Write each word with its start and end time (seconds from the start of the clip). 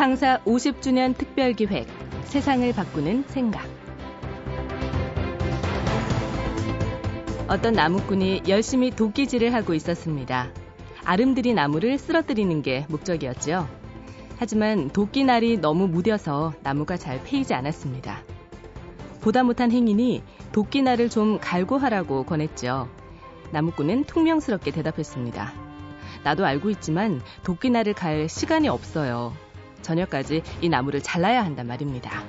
창사 0.00 0.38
50주년 0.44 1.14
특별기획 1.14 1.86
세상을 2.24 2.72
바꾸는 2.72 3.24
생각 3.26 3.68
어떤 7.46 7.74
나무꾼이 7.74 8.44
열심히 8.48 8.90
도끼질을 8.92 9.52
하고 9.52 9.74
있었습니다. 9.74 10.48
아름드리 11.04 11.52
나무를 11.52 11.98
쓰러뜨리는 11.98 12.62
게 12.62 12.86
목적이었죠. 12.88 13.68
하지만 14.38 14.88
도끼날이 14.88 15.58
너무 15.58 15.86
무뎌서 15.86 16.54
나무가 16.62 16.96
잘 16.96 17.22
패이지 17.22 17.52
않았습니다. 17.52 18.22
보다 19.20 19.42
못한 19.42 19.70
행인이 19.70 20.22
도끼날을 20.52 21.10
좀 21.10 21.38
갈고 21.38 21.76
하라고 21.76 22.22
권했죠. 22.22 22.88
나무꾼은 23.50 24.04
퉁명스럽게 24.04 24.70
대답했습니다. 24.70 25.52
나도 26.24 26.46
알고 26.46 26.70
있지만 26.70 27.20
도끼날을 27.42 27.92
갈 27.92 28.30
시간이 28.30 28.66
없어요. 28.66 29.34
저녁까지 29.82 30.42
이 30.60 30.68
나무를 30.68 31.02
잘라야 31.02 31.44
한단 31.44 31.66
말입니다. 31.66 32.24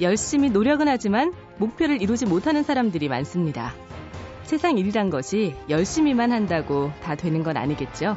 열심히 0.00 0.50
노력은 0.50 0.88
하지만 0.88 1.32
목표를 1.58 2.02
이루지 2.02 2.26
못하는 2.26 2.62
사람들이 2.62 3.08
많습니다. 3.08 3.72
세상 4.44 4.78
일이란 4.78 5.10
것이 5.10 5.54
열심히만 5.68 6.32
한다고 6.32 6.92
다 7.02 7.14
되는 7.14 7.42
건 7.42 7.56
아니겠죠? 7.56 8.16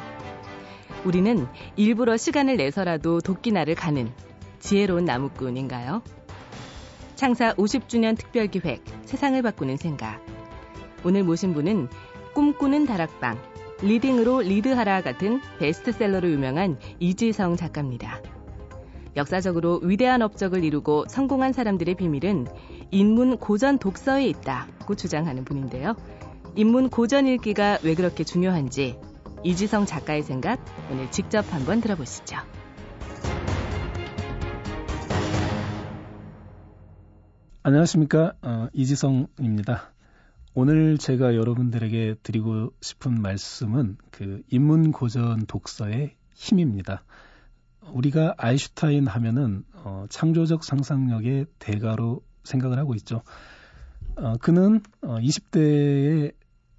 우리는 1.04 1.46
일부러 1.76 2.16
시간을 2.16 2.56
내서라도 2.56 3.20
도끼날을 3.20 3.74
가는 3.74 4.12
지혜로운 4.60 5.06
나무꾼인가요? 5.06 6.02
창사 7.16 7.54
50주년 7.54 8.16
특별기획 8.16 8.84
세상을 9.06 9.40
바꾸는 9.42 9.76
생각. 9.76 10.24
오늘 11.02 11.24
모신 11.24 11.54
분은 11.54 11.88
꿈꾸는 12.34 12.86
다락방, 12.86 13.38
리딩으로 13.82 14.42
리드하라 14.42 15.02
같은 15.02 15.40
베스트셀러로 15.58 16.30
유명한 16.30 16.78
이지성 16.98 17.56
작가입니다. 17.56 18.20
역사적으로 19.16 19.80
위대한 19.82 20.22
업적을 20.22 20.62
이루고 20.64 21.06
성공한 21.08 21.52
사람들의 21.52 21.94
비밀은 21.96 22.46
인문 22.90 23.38
고전 23.38 23.78
독서에 23.78 24.26
있다고 24.26 24.94
주장하는 24.94 25.44
분인데요. 25.44 25.96
인문 26.56 26.90
고전 26.90 27.26
읽기가 27.26 27.78
왜 27.82 27.94
그렇게 27.94 28.22
중요한지 28.24 28.98
이지성 29.44 29.86
작가의 29.86 30.22
생각 30.22 30.62
오늘 30.90 31.10
직접 31.10 31.50
한번 31.52 31.80
들어보시죠. 31.80 32.36
안녕하십니까 37.62 38.34
어, 38.42 38.68
이지성입니다. 38.72 39.89
오늘 40.52 40.98
제가 40.98 41.36
여러분들에게 41.36 42.16
드리고 42.24 42.72
싶은 42.80 43.22
말씀은 43.22 43.98
그 44.10 44.42
인문 44.48 44.90
고전 44.90 45.46
독서의 45.46 46.16
힘입니다. 46.34 47.04
우리가 47.92 48.34
아인슈타인 48.36 49.06
하면은 49.06 49.62
어, 49.74 50.06
창조적 50.10 50.64
상상력의 50.64 51.46
대가로 51.60 52.22
생각을 52.42 52.78
하고 52.78 52.96
있죠. 52.96 53.22
어, 54.16 54.38
그는 54.38 54.80
어, 55.02 55.18
20대의 55.18 56.34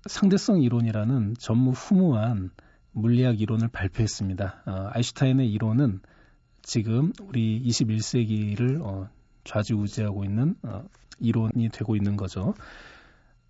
상대성 0.05 0.61
이론이라는 0.61 1.35
전무후무한 1.39 2.51
물리학 2.91 3.39
이론을 3.39 3.69
발표했습니다. 3.69 4.63
어, 4.65 4.89
아인슈타인의 4.91 5.49
이론은 5.49 6.01
지금 6.61 7.13
우리 7.21 7.63
21세기를 7.65 8.81
어, 8.81 9.07
좌지우지하고 9.45 10.25
있는 10.25 10.55
어, 10.63 10.83
이론이 11.19 11.69
되고 11.69 11.95
있는 11.95 12.17
거죠. 12.17 12.53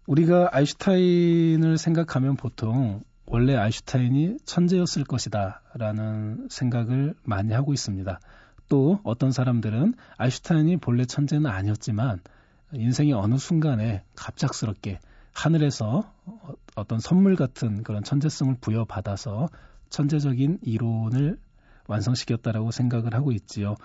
우리가 0.08 0.50
아인슈타인을 0.52 1.78
생각하면 1.78 2.36
보통 2.36 3.04
원래 3.26 3.56
아인슈타인이 3.56 4.38
천재였을 4.46 5.04
것이다라는 5.04 6.48
생각을 6.50 7.14
많이 7.24 7.54
하고 7.54 7.74
있습니다. 7.74 8.20
또 8.68 9.00
어떤 9.04 9.32
사람들은 9.32 9.94
아인슈타인이 10.18 10.78
본래 10.78 11.06
천재는 11.06 11.46
아니었지만 11.50 12.20
인생의 12.74 13.14
어느 13.14 13.38
순간에 13.38 14.04
갑작스럽게 14.16 15.00
하늘에서 15.34 16.12
어떤 16.76 17.00
선물 17.00 17.36
같은 17.36 17.84
그런 17.84 18.04
천재성을 18.04 18.56
부여받아서 18.60 19.50
천재적인 19.90 20.60
이론을 20.64 21.38
완성시켰다라고 21.88 22.72
생각을 22.72 23.14
하고 23.14 23.32
있지요. 23.32 23.76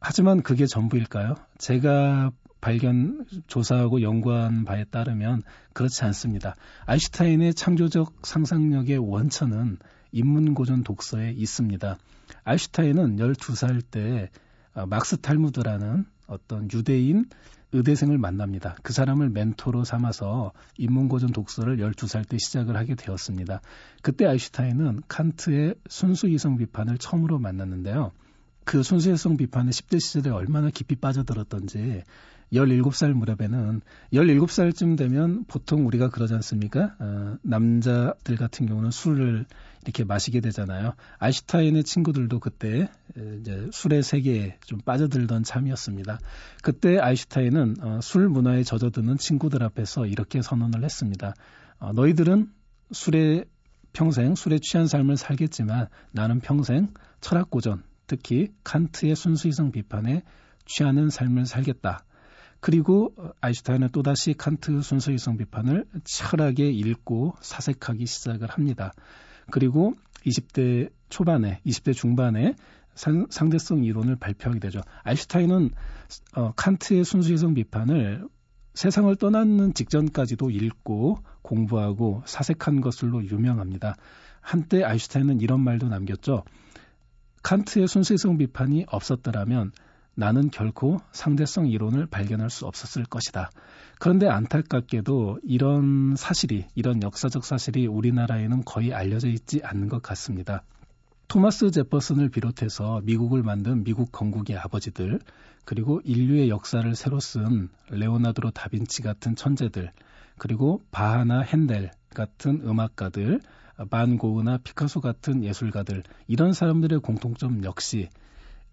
하지만 0.00 0.42
그게 0.42 0.66
전부일까요? 0.66 1.34
제가 1.58 2.30
발견, 2.66 3.24
조사하고 3.46 4.02
연구한 4.02 4.64
바에 4.64 4.82
따르면 4.82 5.44
그렇지 5.72 6.02
않습니다. 6.06 6.56
아인슈타인의 6.86 7.54
창조적 7.54 8.26
상상력의 8.26 8.98
원천은 8.98 9.78
인문고전 10.10 10.82
독서에 10.82 11.30
있습니다. 11.30 11.96
아인슈타인은 12.42 13.18
12살 13.18 13.82
때 13.88 14.30
어, 14.74 14.84
막스 14.84 15.18
탈무드라는 15.18 16.06
어떤 16.26 16.68
유대인 16.72 17.26
의대생을 17.70 18.18
만납니다. 18.18 18.74
그 18.82 18.92
사람을 18.92 19.30
멘토로 19.30 19.84
삼아서 19.84 20.50
인문고전 20.76 21.30
독서를 21.30 21.76
12살 21.76 22.28
때 22.28 22.36
시작을 22.36 22.76
하게 22.76 22.96
되었습니다. 22.96 23.60
그때 24.02 24.26
아인슈타인은 24.26 25.02
칸트의 25.06 25.76
순수이성 25.88 26.56
비판을 26.56 26.98
처음으로 26.98 27.38
만났는데요. 27.38 28.10
그 28.64 28.82
순수이성 28.82 29.36
비판에 29.36 29.70
10대 29.70 30.00
시절에 30.00 30.34
얼마나 30.34 30.70
깊이 30.70 30.96
빠져들었던지 30.96 32.02
17살 32.52 33.12
무렵에는 33.12 33.80
17살쯤 34.12 34.96
되면 34.96 35.44
보통 35.46 35.86
우리가 35.86 36.10
그러지 36.10 36.34
않습니까? 36.34 36.94
어, 36.98 37.36
남자들 37.42 38.36
같은 38.36 38.66
경우는 38.66 38.90
술을 38.90 39.46
이렇게 39.82 40.04
마시게 40.04 40.40
되잖아요. 40.40 40.94
아인슈타인의 41.18 41.84
친구들도 41.84 42.40
그때 42.40 42.88
이제 43.40 43.68
술의 43.72 44.02
세계에 44.02 44.58
좀 44.64 44.80
빠져들던 44.80 45.44
참이었습니다. 45.44 46.18
그때 46.62 46.98
아인슈타인은 46.98 47.76
어, 47.82 48.00
술 48.02 48.28
문화에 48.28 48.62
젖어드는 48.62 49.18
친구들 49.18 49.62
앞에서 49.62 50.06
이렇게 50.06 50.42
선언을 50.42 50.84
했습니다. 50.84 51.34
어, 51.78 51.92
너희들은 51.92 52.50
술에 52.92 53.44
평생 53.92 54.34
술에 54.34 54.58
취한 54.60 54.86
삶을 54.86 55.16
살겠지만 55.16 55.88
나는 56.12 56.40
평생 56.40 56.88
철학 57.20 57.50
고전, 57.50 57.82
특히 58.06 58.48
칸트의 58.62 59.16
순수이성 59.16 59.72
비판에 59.72 60.22
취하는 60.66 61.08
삶을 61.10 61.46
살겠다. 61.46 62.04
그리고 62.60 63.14
아인슈타인은 63.40 63.90
또다시 63.90 64.34
칸트 64.34 64.82
순수이성 64.82 65.36
비판을 65.36 65.84
철하게 66.04 66.70
읽고 66.70 67.34
사색하기 67.40 68.06
시작을 68.06 68.48
합니다. 68.48 68.92
그리고 69.50 69.94
20대 70.24 70.90
초반에, 71.08 71.60
20대 71.64 71.94
중반에 71.94 72.54
상, 72.94 73.26
상대성 73.30 73.84
이론을 73.84 74.16
발표하게 74.16 74.58
되죠. 74.60 74.80
아인슈타인은 75.04 75.70
어, 76.34 76.52
칸트의 76.52 77.04
순수이성 77.04 77.54
비판을 77.54 78.26
세상을 78.74 79.14
떠나는 79.16 79.74
직전까지도 79.74 80.50
읽고 80.50 81.18
공부하고 81.42 82.22
사색한 82.26 82.80
것으로 82.80 83.24
유명합니다. 83.24 83.96
한때 84.40 84.82
아인슈타인은 84.82 85.40
이런 85.40 85.60
말도 85.60 85.88
남겼죠. 85.88 86.44
칸트의 87.42 87.86
순수이성 87.86 88.38
비판이 88.38 88.86
없었더라면 88.88 89.72
나는 90.16 90.50
결코 90.50 90.98
상대성 91.12 91.68
이론을 91.68 92.06
발견할 92.06 92.48
수 92.48 92.66
없었을 92.66 93.04
것이다. 93.04 93.50
그런데 93.98 94.26
안타깝게도 94.28 95.40
이런 95.44 96.16
사실이, 96.16 96.64
이런 96.74 97.02
역사적 97.02 97.44
사실이 97.44 97.86
우리나라에는 97.86 98.64
거의 98.64 98.94
알려져 98.94 99.28
있지 99.28 99.60
않는 99.62 99.88
것 99.88 100.02
같습니다. 100.02 100.62
토마스 101.28 101.70
제퍼슨을 101.70 102.30
비롯해서 102.30 103.02
미국을 103.04 103.42
만든 103.42 103.84
미국 103.84 104.10
건국의 104.10 104.56
아버지들, 104.56 105.20
그리고 105.66 106.00
인류의 106.04 106.48
역사를 106.48 106.94
새로 106.94 107.20
쓴 107.20 107.68
레오나드로 107.90 108.52
다빈치 108.52 109.02
같은 109.02 109.36
천재들, 109.36 109.92
그리고 110.38 110.82
바하나 110.90 111.40
핸델 111.40 111.90
같은 112.14 112.62
음악가들, 112.64 113.40
반 113.90 114.16
고흐나 114.16 114.58
피카소 114.58 115.00
같은 115.00 115.44
예술가들, 115.44 116.04
이런 116.26 116.54
사람들의 116.54 117.00
공통점 117.00 117.64
역시 117.64 118.08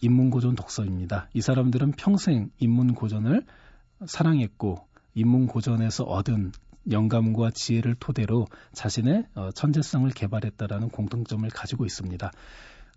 인문고전 0.03 0.55
독서입니다. 0.55 1.29
이 1.33 1.41
사람들은 1.41 1.93
평생 1.93 2.51
인문고전을 2.59 3.45
사랑했고 4.05 4.85
인문고전에서 5.15 6.03
얻은 6.03 6.51
영감과 6.91 7.51
지혜를 7.51 7.95
토대로 7.95 8.47
자신의 8.73 9.25
어, 9.35 9.51
천재성을 9.51 10.09
개발했다라는 10.11 10.89
공통점을 10.89 11.47
가지고 11.49 11.85
있습니다. 11.85 12.31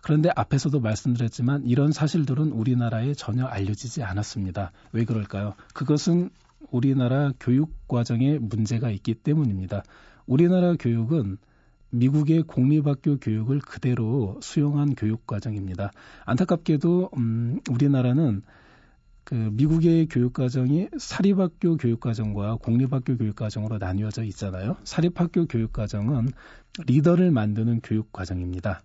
그런데 0.03 0.31
앞에서도 0.35 0.81
말씀드렸지만 0.81 1.64
이런 1.67 1.93
사실들은 1.93 2.50
우리나라에 2.50 3.14
전혀 3.14 3.44
알려지지 3.44 4.03
않았습니다. 4.03 4.73
왜 4.93 5.05
그럴까요? 5.05 5.55
그것은 5.75 6.31
우리나라 6.70 7.32
교육 7.38 7.87
과정에 7.87 8.38
문제가 8.38 8.91
있기 8.91 9.14
때문입니다. 9.14 9.85
우리나라 10.26 10.75
교육은 10.75 11.38
미국의 11.98 12.43
공립학교 12.43 13.19
교육을 13.19 13.60
그대로 13.60 14.38
수용한 14.43 14.94
교육 14.94 15.26
과정입니다. 15.26 15.93
안타깝게도 16.25 17.10
음, 17.16 17.60
우리나라는 17.70 18.43
그 19.25 19.34
미국의 19.34 20.06
교육 20.06 20.34
과정이 20.34 20.88
사립학교 20.98 21.76
교육 21.76 21.98
과정과 22.00 22.58
공립학교 22.62 23.16
교육 23.16 23.34
과정으로 23.34 23.78
나뉘어져 23.78 24.22
있잖아요. 24.25 24.76
사립학교 24.84 25.46
교육 25.46 25.72
과정은 25.72 26.28
리더를 26.87 27.32
만드는 27.32 27.81
교육 27.82 28.12
과정입니다. 28.12 28.82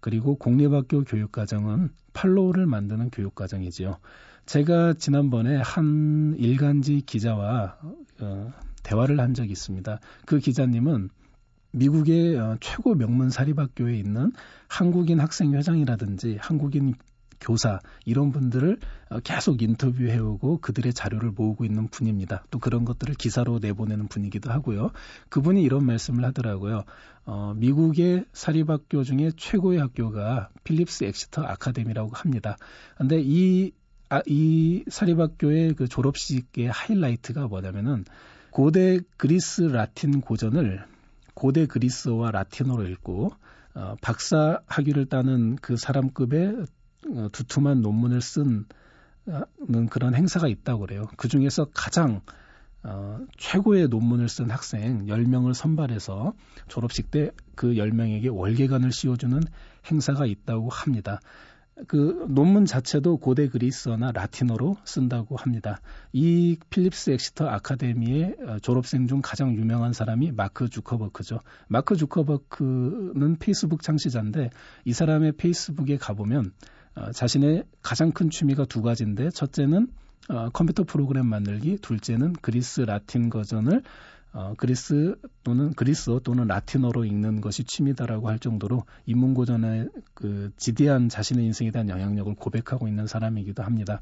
그리고 0.00 0.36
공립학교 0.36 1.04
교육과정은 1.04 1.90
팔로우를 2.14 2.66
만드는 2.66 3.10
교육과정이지요. 3.10 3.98
제가 4.46 4.94
지난번에 4.94 5.56
한 5.58 6.34
일간지 6.38 7.02
기자와 7.04 7.76
어, 8.20 8.52
대화를 8.82 9.20
한 9.20 9.34
적이 9.34 9.52
있습니다. 9.52 10.00
그 10.26 10.38
기자님은 10.38 11.10
미국의 11.72 12.36
어, 12.36 12.56
최고 12.60 12.94
명문 12.94 13.30
사립학교에 13.30 13.96
있는 13.96 14.32
한국인 14.68 15.20
학생 15.20 15.54
회장이라든지 15.54 16.38
한국인 16.40 16.94
교사 17.40 17.80
이런 18.04 18.32
분들을 18.32 18.78
어, 19.08 19.20
계속 19.20 19.62
인터뷰해오고 19.62 20.58
그들의 20.58 20.92
자료를 20.92 21.30
모으고 21.30 21.64
있는 21.64 21.88
분입니다. 21.88 22.44
또 22.50 22.58
그런 22.58 22.84
것들을 22.84 23.14
기사로 23.14 23.58
내보내는 23.60 24.08
분이기도 24.08 24.50
하고요. 24.50 24.90
그분이 25.30 25.62
이런 25.62 25.86
말씀을 25.86 26.24
하더라고요. 26.24 26.84
어, 27.24 27.54
미국의 27.56 28.26
사립학교 28.32 29.02
중에 29.04 29.30
최고의 29.36 29.80
학교가 29.80 30.50
필립스 30.64 31.04
엑시터 31.04 31.42
아카데미라고 31.42 32.10
합니다. 32.12 32.56
근데 32.96 33.20
이, 33.20 33.72
아, 34.10 34.20
이 34.26 34.84
사립학교의 34.88 35.74
그 35.74 35.88
졸업식의 35.88 36.68
하이라이트가 36.68 37.46
뭐냐면은 37.48 38.04
고대 38.50 38.98
그리스 39.16 39.62
라틴 39.62 40.20
고전을 40.20 40.89
고대 41.40 41.64
그리스어와 41.64 42.32
라틴어로 42.32 42.86
읽고 42.88 43.30
어, 43.72 43.94
박사 44.02 44.60
학위를 44.66 45.06
따는 45.06 45.56
그 45.56 45.78
사람급의 45.78 46.66
어, 47.16 47.28
두툼한 47.32 47.80
논문을 47.80 48.20
쓴 48.20 48.66
어, 49.24 49.40
그런 49.88 50.14
행사가 50.14 50.48
있다고 50.48 50.80
그래요. 50.80 51.06
그 51.16 51.28
중에서 51.28 51.68
가장 51.72 52.20
어, 52.82 53.20
최고의 53.38 53.88
논문을 53.88 54.28
쓴 54.28 54.50
학생 54.50 55.06
10명을 55.06 55.54
선발해서 55.54 56.34
졸업식 56.68 57.10
때 57.10 57.30
그 57.60 57.74
10명에게 57.74 58.34
월계관을 58.34 58.90
씌워주는 58.90 59.38
행사가 59.90 60.24
있다고 60.24 60.70
합니다. 60.70 61.20
그 61.86 62.26
논문 62.28 62.66
자체도 62.66 63.18
고대 63.18 63.48
그리스어나 63.48 64.12
라틴어로 64.12 64.76
쓴다고 64.84 65.36
합니다. 65.36 65.80
이 66.12 66.58
필립스 66.68 67.10
엑시터 67.10 67.48
아카데미의 67.48 68.36
어, 68.46 68.58
졸업생 68.60 69.06
중 69.06 69.20
가장 69.22 69.54
유명한 69.54 69.92
사람이 69.92 70.32
마크 70.32 70.68
주커버크죠. 70.68 71.40
마크 71.68 71.96
주커버크는 71.96 73.36
페이스북 73.38 73.82
창시자인데 73.82 74.50
이 74.84 74.92
사람의 74.92 75.32
페이스북에 75.32 75.96
가보면 75.96 76.52
어, 76.96 77.12
자신의 77.12 77.64
가장 77.82 78.12
큰 78.12 78.30
취미가 78.30 78.66
두 78.66 78.82
가지인데 78.82 79.30
첫째는 79.30 79.88
어, 80.28 80.50
컴퓨터 80.50 80.84
프로그램 80.84 81.26
만들기, 81.26 81.78
둘째는 81.78 82.34
그리스 82.34 82.82
라틴 82.82 83.30
버전을 83.30 83.82
어, 84.32 84.54
그리스 84.56 85.16
또는 85.42 85.72
그리스어 85.72 86.20
또는 86.20 86.46
라틴어로 86.46 87.04
읽는 87.04 87.40
것이 87.40 87.64
취미다라고 87.64 88.28
할 88.28 88.38
정도로 88.38 88.84
인문고전의 89.06 89.88
그 90.14 90.52
지대한 90.56 91.08
자신의 91.08 91.44
인생에 91.46 91.70
대한 91.70 91.88
영향력을 91.88 92.34
고백하고 92.36 92.86
있는 92.86 93.06
사람이기도 93.06 93.62
합니다. 93.62 94.00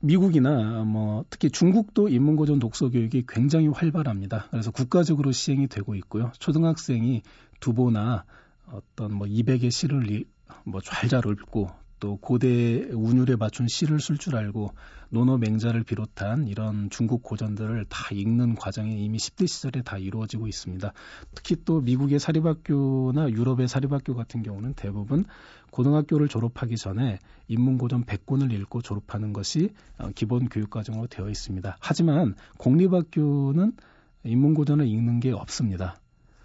미국이나 0.00 0.82
뭐 0.84 1.24
특히 1.28 1.50
중국도 1.50 2.08
인문고전 2.08 2.58
독서 2.58 2.88
교육이 2.88 3.24
굉장히 3.28 3.68
활발합니다. 3.68 4.46
그래서 4.50 4.70
국가적으로 4.70 5.30
시행이 5.30 5.68
되고 5.68 5.94
있고요. 5.94 6.32
초등학생이 6.38 7.22
두보나 7.60 8.24
어떤 8.72 9.12
뭐 9.12 9.26
200의 9.26 9.70
시를 9.70 10.24
뭐 10.64 10.80
잘잘 10.80 11.22
읽고 11.26 11.68
또 12.00 12.16
고대 12.16 12.88
운율에 12.90 13.36
맞춘 13.36 13.68
시를 13.68 14.00
쓸 14.00 14.18
줄 14.18 14.34
알고 14.34 14.72
논어 15.10 15.38
맹자를 15.38 15.84
비롯한 15.84 16.48
이런 16.48 16.88
중국 16.88 17.22
고전들을 17.22 17.84
다 17.88 18.08
읽는 18.12 18.54
과정이 18.54 19.04
이미 19.04 19.18
10대 19.18 19.46
시절에 19.46 19.82
다 19.82 19.98
이루어지고 19.98 20.46
있습니다. 20.48 20.92
특히 21.34 21.56
또 21.64 21.80
미국의 21.80 22.18
사립학교나 22.18 23.30
유럽의 23.30 23.68
사립학교 23.68 24.14
같은 24.14 24.42
경우는 24.42 24.74
대부분 24.74 25.24
고등학교를 25.70 26.28
졸업하기 26.28 26.76
전에 26.76 27.18
인문고전 27.48 28.04
100권을 28.04 28.52
읽고 28.52 28.82
졸업하는 28.82 29.32
것이 29.32 29.70
어, 29.98 30.10
기본 30.14 30.48
교육과정으로 30.48 31.06
되어 31.06 31.28
있습니다. 31.28 31.76
하지만 31.80 32.34
공립학교는 32.58 33.72
인문고전을 34.24 34.86
읽는 34.86 35.20
게 35.20 35.32
없습니다. 35.32 35.98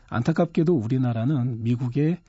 안타깝게도 0.10 0.76
우리나라는 0.76 1.64
미국의 1.64 2.20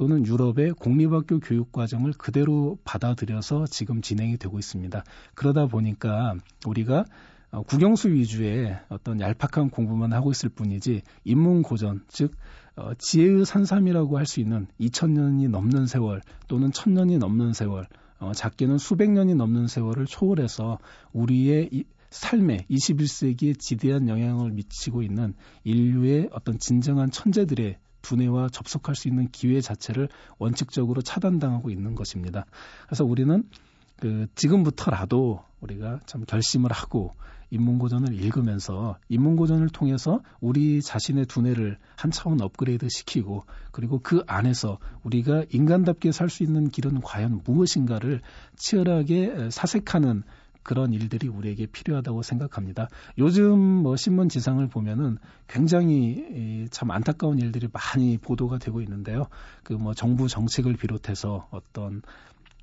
또는 0.00 0.24
유럽의 0.24 0.72
공립학교 0.78 1.40
교육 1.40 1.72
과정을 1.72 2.14
그대로 2.14 2.78
받아들여서 2.84 3.66
지금 3.66 4.00
진행이 4.00 4.38
되고 4.38 4.58
있습니다. 4.58 5.04
그러다 5.34 5.66
보니까 5.66 6.36
우리가 6.66 7.04
어, 7.50 7.62
국영수 7.64 8.08
위주의 8.08 8.78
어떤 8.88 9.20
얄팍한 9.20 9.68
공부만 9.68 10.14
하고 10.14 10.30
있을 10.30 10.48
뿐이지 10.48 11.02
인문 11.24 11.60
고전 11.60 12.02
즉 12.08 12.34
어, 12.76 12.94
지혜의 12.96 13.44
산삼이라고 13.44 14.16
할 14.16 14.24
수 14.24 14.40
있는 14.40 14.68
2000년이 14.80 15.50
넘는 15.50 15.84
세월 15.84 16.22
또는 16.48 16.70
1000년이 16.70 17.18
넘는 17.18 17.52
세월 17.52 17.86
어, 18.20 18.32
작게는 18.32 18.78
수백 18.78 19.10
년이 19.10 19.34
넘는 19.34 19.66
세월을 19.66 20.06
초월해서 20.06 20.78
우리의 21.12 21.68
이, 21.72 21.84
삶에 22.08 22.64
21세기에 22.70 23.58
지대한 23.58 24.08
영향을 24.08 24.50
미치고 24.52 25.02
있는 25.02 25.34
인류의 25.64 26.30
어떤 26.32 26.58
진정한 26.58 27.10
천재들의 27.10 27.76
두뇌와 28.02 28.48
접속할 28.50 28.94
수 28.94 29.08
있는 29.08 29.28
기회 29.30 29.60
자체를 29.60 30.08
원칙적으로 30.38 31.02
차단당하고 31.02 31.70
있는 31.70 31.94
것입니다. 31.94 32.46
그래서 32.86 33.04
우리는 33.04 33.44
그 33.96 34.26
지금부터라도 34.34 35.44
우리가 35.60 36.00
참 36.06 36.24
결심을 36.24 36.72
하고 36.72 37.12
인문고전을 37.50 38.14
읽으면서 38.14 38.96
인문고전을 39.08 39.68
통해서 39.70 40.20
우리 40.40 40.80
자신의 40.80 41.26
두뇌를 41.26 41.78
한 41.96 42.10
차원 42.10 42.40
업그레이드 42.40 42.88
시키고 42.88 43.44
그리고 43.72 43.98
그 44.02 44.22
안에서 44.26 44.78
우리가 45.02 45.44
인간답게 45.50 46.12
살 46.12 46.30
수 46.30 46.44
있는 46.44 46.68
길은 46.68 47.00
과연 47.00 47.42
무엇인가를 47.44 48.20
치열하게 48.56 49.50
사색하는 49.50 50.22
그런 50.62 50.92
일들이 50.92 51.26
우리에게 51.26 51.66
필요하다고 51.66 52.22
생각합니다. 52.22 52.88
요즘 53.18 53.58
뭐 53.58 53.96
신문 53.96 54.28
지상을 54.28 54.64
보면은 54.68 55.18
굉장히 55.48 56.68
참 56.70 56.90
안타까운 56.90 57.38
일들이 57.38 57.68
많이 57.72 58.18
보도가 58.18 58.58
되고 58.58 58.80
있는데요. 58.80 59.26
그 59.64 59.80
뭐 59.80 59.94
정부 59.94 60.28
정책을 60.28 60.74
비롯해서 60.76 61.48
어떤 61.50 62.02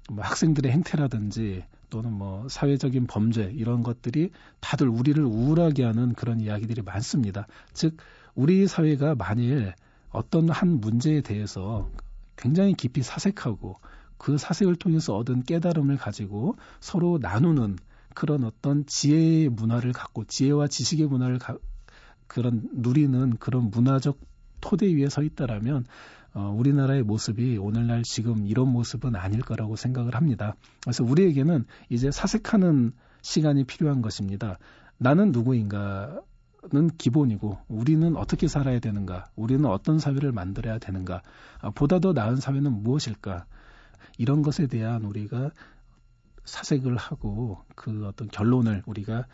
뭐 0.09 0.23
학생들의 0.23 0.71
행태라든지 0.71 1.65
또는 1.89 2.13
뭐 2.13 2.47
사회적인 2.47 3.07
범죄 3.07 3.51
이런 3.55 3.81
것들이 3.81 4.29
다들 4.59 4.87
우리를 4.87 5.21
우울하게 5.23 5.83
하는 5.83 6.13
그런 6.13 6.39
이야기들이 6.39 6.83
많습니다. 6.83 7.47
즉 7.73 7.97
우리 8.35 8.67
사회가 8.67 9.15
만일 9.15 9.73
어떤 10.09 10.49
한 10.49 10.79
문제에 10.79 11.21
대해서 11.21 11.89
굉장히 12.35 12.73
깊이 12.73 13.01
사색하고 13.01 13.77
그 14.17 14.37
사색을 14.37 14.75
통해서 14.75 15.15
얻은 15.15 15.43
깨달음을 15.43 15.97
가지고 15.97 16.55
서로 16.79 17.19
나누는 17.21 17.77
그런 18.13 18.43
어떤 18.43 18.85
지혜의 18.85 19.49
문화를 19.49 19.91
갖고 19.93 20.25
지혜와 20.25 20.67
지식의 20.67 21.07
문화를 21.07 21.37
가, 21.39 21.57
그런 22.25 22.67
누리는 22.73 23.37
그런 23.37 23.69
문화적 23.69 24.19
토대 24.59 24.87
위에 24.87 25.09
서 25.09 25.21
있다라면 25.21 25.85
어, 26.33 26.55
우리나라의 26.57 27.03
모습이 27.03 27.57
오늘날 27.57 28.03
지금 28.03 28.45
이런 28.45 28.69
모습은 28.69 29.15
아닐 29.15 29.41
거라고 29.41 29.75
생각을 29.75 30.15
합니다. 30.15 30.55
그래서 30.81 31.03
우리에게는 31.03 31.65
이제 31.89 32.11
사색하는 32.11 32.93
시간이 33.21 33.63
필요한 33.65 34.01
것입니다. 34.01 34.57
나는 34.97 35.31
누구인가? 35.31 36.21
는 36.69 36.89
기본이고 36.89 37.59
우리는 37.69 38.17
어떻게 38.17 38.49
살아야 38.49 38.79
되는가 38.79 39.27
우리는 39.37 39.63
어떤 39.65 39.99
사회를 39.99 40.33
만들어야 40.33 40.79
되는가 40.79 41.21
아, 41.61 41.69
보다 41.69 41.99
더 41.99 42.11
나은 42.11 42.37
사회는 42.37 42.83
무엇일까 42.83 43.45
이런 44.17 44.41
것에 44.41 44.67
대한 44.67 45.03
우리가 45.03 45.51
사색을 46.45 46.95
하고 46.97 47.59
그 47.75 48.05
어떤 48.07 48.27
결론을 48.27 48.83
우리가 48.85 49.25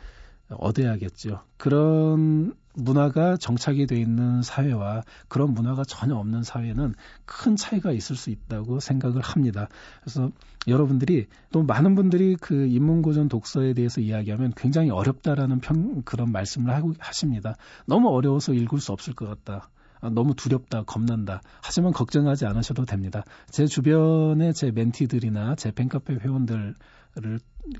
얻어야겠죠. 0.49 1.41
그런 1.57 2.53
문화가 2.75 3.37
정착이 3.37 3.85
돼 3.85 3.99
있는 3.99 4.41
사회와 4.41 5.03
그런 5.27 5.53
문화가 5.53 5.83
전혀 5.83 6.15
없는 6.15 6.43
사회는 6.43 6.95
큰 7.25 7.55
차이가 7.55 7.91
있을 7.91 8.15
수 8.15 8.29
있다고 8.31 8.79
생각을 8.79 9.21
합니다. 9.21 9.69
그래서 10.01 10.31
여러분들이 10.67 11.27
또 11.51 11.63
많은 11.63 11.95
분들이 11.95 12.35
그 12.35 12.65
인문고전 12.65 13.29
독서에 13.29 13.73
대해서 13.73 14.01
이야기하면 14.01 14.53
굉장히 14.55 14.89
어렵다라는 14.89 15.59
평 15.59 16.01
그런 16.03 16.31
말씀을 16.31 16.73
하고 16.73 16.93
하십니다. 16.97 17.55
너무 17.85 18.09
어려워서 18.09 18.53
읽을 18.53 18.79
수 18.79 18.91
없을 18.91 19.13
것 19.13 19.27
같다. 19.27 19.69
아, 20.03 20.09
너무 20.09 20.35
두렵다, 20.35 20.83
겁난다. 20.83 21.41
하지만 21.63 21.93
걱정하지 21.93 22.45
않으셔도 22.45 22.83
됩니다. 22.83 23.23
제 23.49 23.65
주변에 23.65 24.51
제 24.51 24.69
멘티들이나 24.69 25.55
제 25.55 25.71
팬카페 25.71 26.15
회원들을 26.15 26.75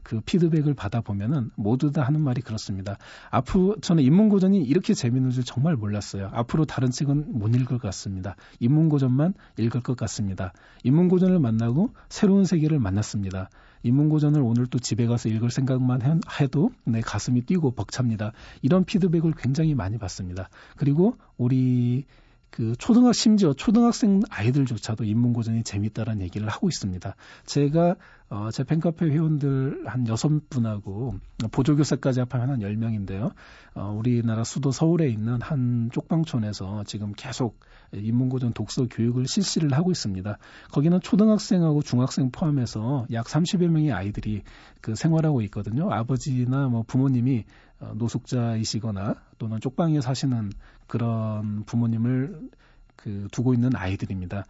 그 0.04 0.22
피드백을 0.22 0.74
받아 0.74 1.02
보면은 1.02 1.52
모두 1.56 1.92
다 1.92 2.04
하는 2.04 2.22
말이 2.22 2.42
그렇습니다. 2.42 2.98
앞으로 3.30 3.76
저는 3.82 4.04
인문고전이 4.04 4.64
이렇게 4.64 4.94
재밌는 4.94 5.32
줄 5.32 5.44
정말 5.44 5.76
몰랐어요. 5.76 6.30
앞으로 6.32 6.64
다른 6.64 6.92
책은 6.92 7.38
못 7.38 7.50
읽을 7.50 7.66
것 7.66 7.82
같습니다. 7.82 8.38
인문고전만 8.62 9.34
읽을 9.58 9.82
것 9.82 9.98
같습니다. 9.98 10.54
인문고전을 10.84 11.40
만나고 11.40 11.94
새로운 12.08 12.46
세계를 12.46 12.80
만났습니다. 12.80 13.50
인문고전을 13.84 14.42
오늘 14.42 14.66
또 14.68 14.80
집에 14.80 15.06
가서 15.06 15.30
읽을 15.30 15.52
생각만 15.52 16.02
해도 16.40 16.72
내 16.86 17.02
가슴이 17.02 17.42
뛰고 17.42 17.72
벅찹니다. 17.72 18.32
이런 18.62 18.86
피드백을 18.86 19.34
굉장히 19.38 19.76
많이 19.76 19.98
받습니다. 19.98 20.50
그리고 20.78 21.18
우리 21.38 22.06
그 22.50 22.76
초등학 22.78 23.16
심지어 23.16 23.54
초등학생 23.54 24.22
아이들조차도 24.30 25.06
인문고전이 25.06 25.64
재밌다라는 25.64 26.22
얘기를 26.22 26.48
하고 26.48 26.70
있습니다. 26.70 27.16
제가 27.46 27.96
어, 28.30 28.50
제 28.52 28.64
팬카페 28.64 29.06
회원들 29.06 29.84
한 29.86 30.08
여섯 30.08 30.50
분하고 30.50 31.16
보조교사까지 31.52 32.22
합하면 32.22 32.50
한 32.50 32.62
열명인데요 32.62 33.32
어, 33.76 33.96
우리나라 33.98 34.44
수도 34.44 34.72
서울에 34.72 35.08
있는 35.08 35.42
한 35.42 35.90
쪽방촌에서 35.92 36.84
지금 36.86 37.14
계속 37.16 37.60
인문고전 37.94 38.54
독서 38.54 38.88
교육을 38.88 39.28
실시를 39.28 39.74
하고 39.74 39.92
있습니다. 39.92 40.38
거기는 40.72 41.00
초등학생하고 41.00 41.84
중학생 41.84 42.32
포함해서 42.32 43.06
약 43.12 43.28
30여 43.28 43.68
명의 43.68 43.92
아이들이 43.92 44.42
그 44.82 44.96
생활하고 44.96 45.42
있거든요. 45.44 45.92
아버지나 45.92 46.70
뭐 46.70 46.84
부모님이 46.88 47.46
어, 47.80 47.94
노숙자이시거나 47.96 49.16
또는 49.38 49.60
쪽방에 49.60 50.02
사시는 50.02 50.52
그런 50.88 51.64
부모님을 51.66 52.50
그 52.96 53.28
두고 53.32 53.54
있는 53.54 53.76
아이들입니다. 53.76 54.46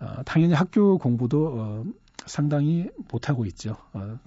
어, 0.00 0.22
당연히 0.24 0.54
학교 0.54 0.98
공부도 0.98 1.54
어, 1.56 1.84
상당히 2.30 2.88
못하고 3.10 3.44
있죠. 3.46 3.76
어, 3.92 4.18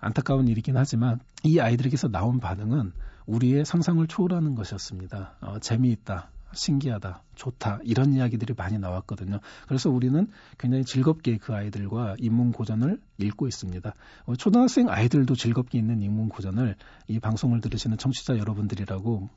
안타까운 0.00 0.48
일이긴 0.48 0.76
하지만 0.76 1.20
이 1.44 1.60
아이들에게서 1.60 2.08
나온 2.08 2.40
반응은 2.40 2.92
우리의 3.26 3.64
상상을 3.64 4.04
초월하는 4.06 4.54
것이었습니다. 4.54 5.36
어, 5.40 5.58
재미있다, 5.60 6.30
신기하다, 6.54 7.22
좋다 7.34 7.80
이런 7.84 8.12
이야기들이 8.12 8.54
많이 8.56 8.78
나왔거든요. 8.78 9.40
그래서 9.68 9.90
우리는 9.90 10.26
굉장히 10.58 10.84
즐겁게 10.84 11.38
그 11.38 11.54
아이들과 11.54 12.16
인문 12.18 12.52
고전을 12.52 13.00
읽고 13.18 13.46
있습니다. 13.46 13.94
어, 14.26 14.36
초등학생 14.36 14.88
아이들도 14.88 15.34
즐겁게 15.34 15.78
읽는 15.78 16.02
인문 16.02 16.28
고전을 16.28 16.76
이 17.08 17.20
방송을 17.20 17.60
들으시는 17.60 17.98
청취자 17.98 18.38
여러분들이라고 18.38 19.28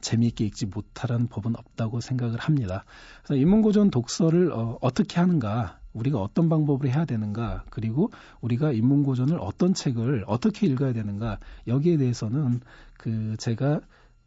재미있게 0.00 0.44
읽지 0.46 0.66
못하라는 0.66 1.28
법은 1.28 1.56
없다고 1.56 2.00
생각을 2.00 2.38
합니다. 2.38 2.84
그래서 3.22 3.40
인문 3.40 3.62
고전 3.62 3.90
독서를 3.90 4.52
어, 4.52 4.78
어떻게 4.80 5.18
하는가, 5.18 5.78
우리가 5.94 6.20
어떤 6.20 6.48
방법을 6.48 6.88
해야 6.94 7.04
되는가, 7.04 7.64
그리고 7.70 8.10
우리가 8.40 8.72
인문고전을 8.72 9.38
어떤 9.40 9.72
책을 9.74 10.24
어떻게 10.26 10.66
읽어야 10.66 10.92
되는가, 10.92 11.38
여기에 11.66 11.96
대해서는 11.96 12.60
그 12.98 13.36
제가 13.38 13.80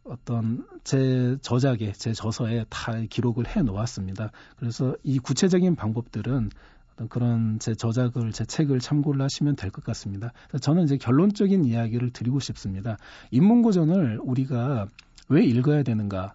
어떤 0.03 0.65
제 0.83 1.37
저작에, 1.41 1.91
제 1.91 2.13
저서에 2.13 2.65
다 2.69 2.93
기록을 3.09 3.45
해 3.55 3.61
놓았습니다. 3.61 4.31
그래서 4.55 4.95
이 5.03 5.19
구체적인 5.19 5.75
방법들은 5.75 6.49
어떤 6.93 7.09
그런 7.09 7.59
제 7.59 7.75
저작을, 7.75 8.31
제 8.31 8.45
책을 8.45 8.79
참고를 8.79 9.21
하시면 9.21 9.55
될 9.57 9.69
것 9.69 9.83
같습니다. 9.83 10.31
저는 10.61 10.85
이제 10.85 10.97
결론적인 10.97 11.65
이야기를 11.65 12.11
드리고 12.11 12.39
싶습니다. 12.39 12.97
인문고전을 13.31 14.19
우리가 14.23 14.87
왜 15.29 15.43
읽어야 15.43 15.83
되는가? 15.83 16.33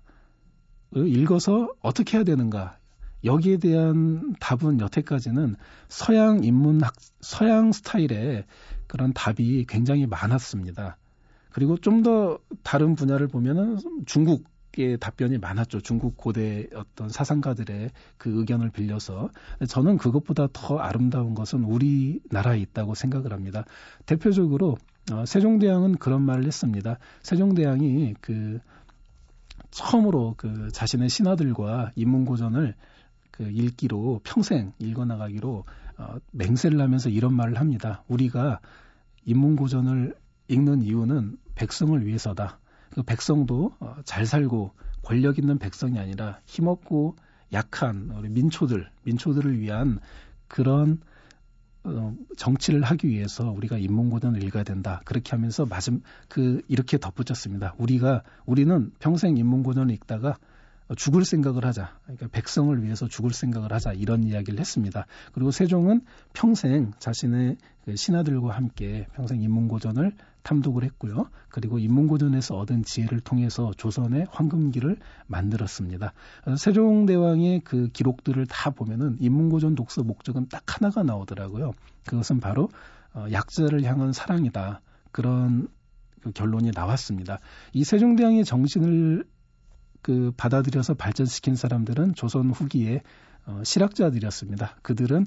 읽어서 0.94 1.72
어떻게 1.80 2.18
해야 2.18 2.24
되는가? 2.24 2.76
여기에 3.24 3.58
대한 3.58 4.34
답은 4.40 4.80
여태까지는 4.80 5.56
서양 5.88 6.44
인문학, 6.44 6.94
서양 7.20 7.72
스타일의 7.72 8.44
그런 8.86 9.12
답이 9.12 9.66
굉장히 9.68 10.06
많았습니다. 10.06 10.96
그리고 11.50 11.76
좀 11.76 12.02
더 12.02 12.38
다른 12.62 12.94
분야를 12.94 13.28
보면은 13.28 13.78
중국 14.06 14.50
의 14.78 14.96
답변이 14.98 15.36
많았죠. 15.36 15.82
중국 15.82 16.16
고대 16.16 16.66
어떤 16.74 17.10
사상가들의 17.10 17.90
그 18.16 18.38
의견을 18.38 18.70
빌려서. 18.70 19.28
저는 19.68 19.98
그것보다 19.98 20.48
더 20.54 20.78
아름다운 20.78 21.34
것은 21.34 21.62
우리나라에 21.62 22.58
있다고 22.60 22.94
생각을 22.94 23.34
합니다. 23.34 23.66
대표적으로 24.06 24.78
어, 25.12 25.26
세종대왕은 25.26 25.96
그런 25.96 26.22
말을 26.22 26.46
했습니다. 26.46 26.98
세종대왕이 27.20 28.14
그 28.22 28.60
처음으로 29.70 30.34
그 30.38 30.70
자신의 30.72 31.10
신하들과 31.10 31.92
인문고전을 31.94 32.74
그 33.32 33.44
읽기로 33.44 34.20
평생 34.22 34.72
읽어나가기로 34.78 35.64
어, 35.98 36.16
맹세를 36.30 36.80
하면서 36.80 37.08
이런 37.08 37.34
말을 37.34 37.58
합니다. 37.58 38.04
우리가 38.08 38.60
인문고전을 39.24 40.14
읽는 40.48 40.82
이유는 40.82 41.38
백성을 41.54 42.06
위해서다. 42.06 42.58
그 42.90 43.02
백성도 43.02 43.72
어, 43.80 43.96
잘 44.04 44.26
살고 44.26 44.72
권력 45.02 45.38
있는 45.38 45.58
백성이 45.58 45.98
아니라 45.98 46.38
힘없고 46.46 47.16
약한 47.52 48.12
우리 48.16 48.28
민초들, 48.28 48.88
민초들을 49.04 49.58
위한 49.58 49.98
그런 50.46 51.00
어, 51.84 52.14
정치를 52.36 52.82
하기 52.82 53.08
위해서 53.08 53.50
우리가 53.50 53.78
인문고전을 53.78 54.42
읽어야 54.44 54.62
된다. 54.62 55.00
그렇게 55.04 55.30
하면서 55.30 55.66
맞음 55.66 56.02
그 56.28 56.62
이렇게 56.68 56.98
덧붙였습니다. 56.98 57.74
우리가 57.78 58.22
우리는 58.46 58.92
평생 58.98 59.36
인문고전을 59.36 59.92
읽다가 59.94 60.36
죽을 60.94 61.24
생각을 61.24 61.64
하자. 61.64 61.98
그러니까 62.04 62.28
백성을 62.28 62.82
위해서 62.82 63.08
죽을 63.08 63.32
생각을 63.32 63.72
하자. 63.72 63.92
이런 63.92 64.24
이야기를 64.24 64.58
했습니다. 64.58 65.06
그리고 65.32 65.50
세종은 65.50 66.02
평생 66.32 66.92
자신의 66.98 67.56
그 67.84 67.96
신하들과 67.96 68.54
함께 68.54 69.06
평생 69.14 69.40
인문고전을 69.42 70.12
탐독을 70.42 70.84
했고요. 70.84 71.28
그리고 71.48 71.78
인문고전에서 71.78 72.56
얻은 72.56 72.84
지혜를 72.84 73.20
통해서 73.20 73.72
조선의 73.76 74.26
황금기를 74.30 74.96
만들었습니다. 75.26 76.12
세종대왕의 76.56 77.60
그 77.64 77.88
기록들을 77.88 78.46
다 78.46 78.70
보면은 78.70 79.16
인문고전 79.20 79.74
독서 79.74 80.02
목적은 80.02 80.48
딱 80.48 80.62
하나가 80.66 81.02
나오더라고요. 81.02 81.72
그것은 82.06 82.40
바로 82.40 82.68
어, 83.14 83.26
약자를 83.30 83.84
향한 83.84 84.12
사랑이다. 84.12 84.80
그런 85.10 85.68
그 86.22 86.32
결론이 86.32 86.70
나왔습니다. 86.74 87.38
이 87.72 87.84
세종대왕의 87.84 88.44
정신을 88.44 89.24
그 90.02 90.32
받아들여서 90.36 90.94
발전시킨 90.94 91.54
사람들은 91.54 92.14
조선 92.14 92.50
후기에 92.50 93.02
어, 93.46 93.62
실학자들이었습니다. 93.64 94.76
그들은 94.82 95.26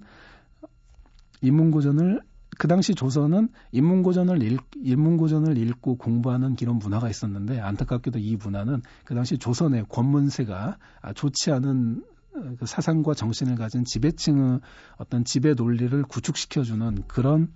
인문고전을 1.41 2.22
그 2.58 2.67
당시 2.67 2.96
조선은 2.96 3.50
인문고전을 3.72 4.41
읽, 4.41 4.62
인문고전을 4.77 5.58
읽고 5.58 5.98
공부하는 5.98 6.55
기런 6.55 6.77
문화가 6.77 7.10
있었는데 7.10 7.60
안타깝게도 7.60 8.20
이 8.20 8.38
문화는 8.38 8.82
그 9.03 9.13
당시 9.13 9.38
조선의 9.38 9.86
권문세가 9.89 10.77
아, 11.01 11.13
좋지 11.13 11.51
않은 11.51 12.03
어, 12.36 12.55
그 12.60 12.65
사상과 12.65 13.13
정신을 13.13 13.55
가진 13.55 13.84
지배층의 13.84 14.60
어떤 14.98 15.25
지배 15.25 15.53
논리를 15.53 16.01
구축시켜주는 16.03 17.03
그런 17.08 17.51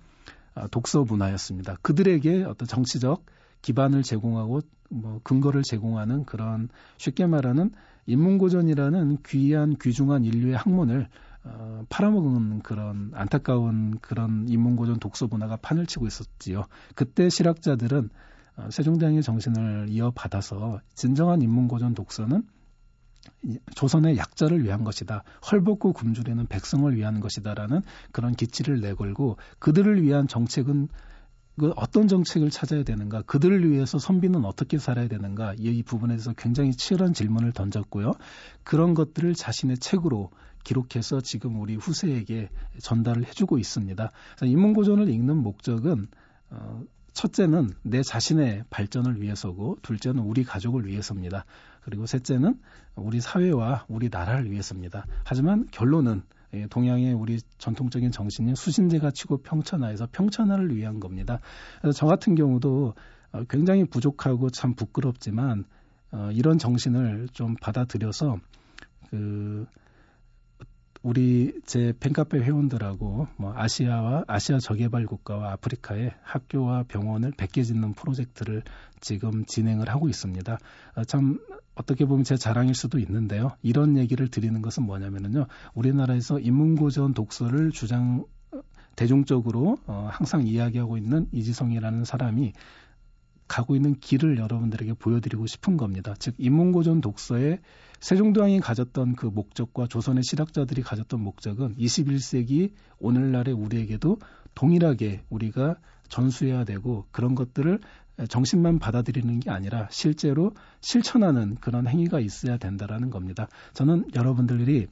아, 0.54 0.66
독서 0.66 1.04
문화였습니다. 1.04 1.76
그들에게 1.82 2.44
어떤 2.44 2.68
정치적 2.68 3.24
기반을 3.62 4.02
제공하고 4.02 4.60
뭐 4.90 5.20
근거를 5.22 5.62
제공하는 5.62 6.24
그런 6.24 6.68
쉽게 6.98 7.26
말하는 7.26 7.70
인문고전이라는 8.06 9.18
귀한 9.26 9.76
귀중한 9.80 10.24
인류의 10.24 10.56
학문을 10.56 11.08
어, 11.42 11.84
팔아먹은 11.88 12.60
그런 12.60 13.12
안타까운 13.14 13.98
그런 14.00 14.46
인문고전 14.48 14.98
독서 14.98 15.26
문화가 15.26 15.56
판을 15.56 15.86
치고 15.86 16.06
있었지요. 16.06 16.64
그때 16.94 17.30
실학자들은 17.30 18.10
어, 18.56 18.68
세종대왕의 18.70 19.22
정신을 19.22 19.86
이어받아서 19.88 20.80
진정한 20.94 21.40
인문고전 21.40 21.94
독서는 21.94 22.42
조선의 23.74 24.16
약자를 24.16 24.64
위한 24.64 24.84
것이다. 24.84 25.24
헐벗고 25.50 25.92
굶주리는 25.92 26.46
백성을 26.46 26.94
위한 26.94 27.20
것이다라는 27.20 27.82
그런 28.12 28.34
기치를 28.34 28.80
내걸고 28.80 29.36
그들을 29.58 30.02
위한 30.02 30.26
정책은 30.26 30.88
그 31.58 31.72
어떤 31.76 32.08
정책을 32.08 32.50
찾아야 32.50 32.84
되는가, 32.84 33.22
그들을 33.22 33.70
위해서 33.70 33.98
선비는 33.98 34.44
어떻게 34.44 34.78
살아야 34.78 35.08
되는가, 35.08 35.54
이 35.58 35.82
부분에 35.82 36.14
대해서 36.14 36.32
굉장히 36.32 36.72
치열한 36.72 37.12
질문을 37.12 37.52
던졌고요. 37.52 38.12
그런 38.64 38.94
것들을 38.94 39.34
자신의 39.34 39.78
책으로 39.78 40.30
기록해서 40.64 41.20
지금 41.20 41.60
우리 41.60 41.74
후세에게 41.74 42.50
전달을 42.80 43.24
해주고 43.26 43.58
있습니다. 43.58 44.10
인문고전을 44.42 45.08
읽는 45.08 45.36
목적은 45.36 46.06
어, 46.50 46.82
첫째는 47.12 47.70
내 47.82 48.02
자신의 48.02 48.64
발전을 48.70 49.20
위해서고, 49.20 49.78
둘째는 49.82 50.22
우리 50.22 50.44
가족을 50.44 50.86
위해서입니다. 50.86 51.44
그리고 51.82 52.06
셋째는 52.06 52.58
우리 52.94 53.20
사회와 53.20 53.84
우리 53.88 54.08
나라를 54.10 54.50
위해서입니다. 54.50 55.06
하지만 55.24 55.66
결론은 55.70 56.22
예, 56.54 56.66
동양의 56.66 57.14
우리 57.14 57.40
전통적인 57.58 58.10
정신인 58.10 58.54
수신제가 58.54 59.10
치고 59.12 59.38
평천하에서 59.38 60.08
평천하를 60.10 60.74
위한 60.74 60.98
겁니다. 61.00 61.40
그래서 61.80 61.96
저 61.96 62.06
같은 62.06 62.34
경우도 62.34 62.94
어, 63.32 63.44
굉장히 63.48 63.84
부족하고 63.84 64.50
참 64.50 64.74
부끄럽지만 64.74 65.64
어, 66.12 66.30
이런 66.32 66.58
정신을 66.58 67.28
좀 67.32 67.54
받아들여서 67.60 68.38
그 69.10 69.66
우리 71.02 71.58
제 71.64 71.94
팬카페 71.98 72.40
회원들하고 72.40 73.28
뭐 73.36 73.54
아시아와 73.56 74.24
아시아 74.26 74.58
저개발 74.58 75.06
국가와 75.06 75.52
아프리카의 75.52 76.12
학교와 76.22 76.82
병원을 76.84 77.32
100개 77.32 77.64
짓는 77.64 77.94
프로젝트를 77.94 78.62
지금 79.00 79.46
진행을 79.46 79.88
하고 79.88 80.08
있습니다. 80.08 80.58
아, 80.94 81.04
참 81.04 81.38
어떻게 81.74 82.04
보면 82.04 82.24
제 82.24 82.36
자랑일 82.36 82.74
수도 82.74 82.98
있는데요. 82.98 83.52
이런 83.62 83.96
얘기를 83.96 84.28
드리는 84.28 84.60
것은 84.60 84.82
뭐냐면요. 84.84 85.46
우리나라에서 85.74 86.38
인문고전 86.38 87.14
독서를 87.14 87.70
주장 87.70 88.26
대중적으로 88.94 89.78
어, 89.86 90.08
항상 90.12 90.46
이야기하고 90.46 90.98
있는 90.98 91.26
이지성이라는 91.32 92.04
사람이 92.04 92.52
가고 93.48 93.74
있는 93.74 93.94
길을 93.98 94.36
여러분들에게 94.36 94.94
보여드리고 94.94 95.46
싶은 95.46 95.78
겁니다. 95.78 96.14
즉 96.18 96.34
인문고전 96.36 97.00
독서의 97.00 97.60
세종대왕이 98.00 98.60
가졌던 98.60 99.14
그 99.14 99.26
목적과 99.26 99.86
조선의 99.86 100.22
실학자들이 100.22 100.82
가졌던 100.82 101.20
목적은 101.20 101.76
21세기 101.76 102.72
오늘날의 102.98 103.52
우리에게도 103.54 104.18
동일하게 104.54 105.22
우리가 105.28 105.76
전수해야 106.08 106.64
되고 106.64 107.06
그런 107.12 107.34
것들을 107.34 107.78
정신만 108.28 108.78
받아들이는 108.78 109.40
게 109.40 109.50
아니라 109.50 109.88
실제로 109.90 110.52
실천하는 110.80 111.56
그런 111.56 111.86
행위가 111.86 112.20
있어야 112.20 112.56
된다라는 112.56 113.10
겁니다. 113.10 113.48
저는 113.74 114.08
여러분들이 114.14 114.88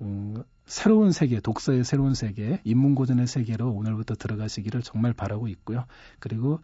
음, 0.00 0.42
새로운 0.66 1.12
세계, 1.12 1.40
독서의 1.40 1.84
새로운 1.84 2.14
세계, 2.14 2.60
인문고전의 2.64 3.26
세계로 3.26 3.70
오늘부터 3.70 4.14
들어가시기를 4.14 4.82
정말 4.82 5.12
바라고 5.12 5.48
있고요. 5.48 5.84
그리고 6.20 6.60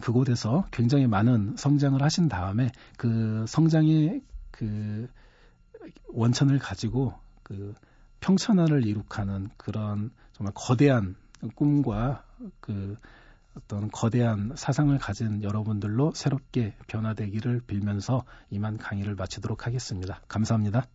그곳에서 0.00 0.66
굉장히 0.70 1.06
많은 1.06 1.54
성장을 1.56 2.00
하신 2.02 2.28
다음에 2.28 2.70
그 2.98 3.44
성장의 3.48 4.20
그 4.56 5.08
원천을 6.08 6.58
가지고 6.58 7.14
그 7.42 7.74
평천화를 8.20 8.86
이룩하는 8.86 9.50
그런 9.56 10.10
정말 10.32 10.52
거대한 10.54 11.14
꿈과 11.54 12.24
그 12.60 12.96
어떤 13.56 13.90
거대한 13.90 14.52
사상을 14.56 14.96
가진 14.98 15.42
여러분들로 15.42 16.12
새롭게 16.14 16.74
변화되기를 16.88 17.62
빌면서 17.66 18.24
이만 18.50 18.76
강의를 18.78 19.14
마치도록 19.14 19.66
하겠습니다. 19.66 20.20
감사합니다. 20.28 20.86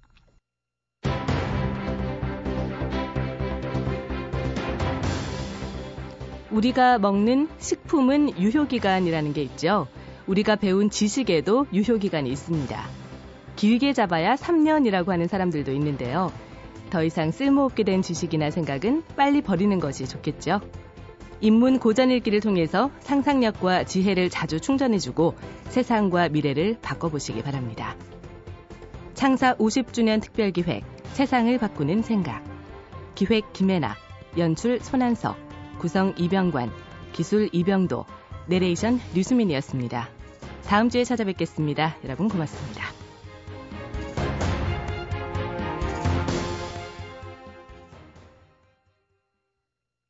우리가 6.51 6.99
먹는 6.99 7.47
식품은 7.59 8.37
유효기간이라는 8.37 9.33
게 9.33 9.41
있죠. 9.43 9.87
우리가 10.27 10.57
배운 10.57 10.89
지식에도 10.89 11.65
유효기간이 11.73 12.29
있습니다. 12.29 13.00
길게 13.61 13.93
잡아야 13.93 14.33
3년이라고 14.33 15.09
하는 15.09 15.27
사람들도 15.27 15.71
있는데요. 15.73 16.31
더 16.89 17.03
이상 17.03 17.29
쓸모없게 17.29 17.83
된 17.83 18.01
지식이나 18.01 18.49
생각은 18.49 19.03
빨리 19.15 19.41
버리는 19.41 19.79
것이 19.79 20.07
좋겠죠. 20.07 20.61
인문 21.41 21.77
고전 21.77 22.09
읽기를 22.09 22.39
통해서 22.39 22.89
상상력과 23.01 23.83
지혜를 23.83 24.31
자주 24.31 24.59
충전해주고 24.59 25.35
세상과 25.65 26.29
미래를 26.29 26.79
바꿔보시기 26.81 27.43
바랍니다. 27.43 27.95
창사 29.13 29.53
50주년 29.57 30.23
특별기획 30.23 30.83
세상을 31.13 31.55
바꾸는 31.59 32.01
생각 32.01 32.43
기획 33.13 33.53
김혜나 33.53 33.95
연출 34.39 34.79
손한석 34.79 35.37
구성 35.77 36.15
이병관 36.17 36.71
기술 37.13 37.47
이병도 37.51 38.05
내레이션 38.47 38.99
류수민이었습니다. 39.13 40.09
다음 40.65 40.89
주에 40.89 41.03
찾아뵙겠습니다. 41.03 41.97
여러분 42.03 42.27
고맙습니다. 42.27 43.00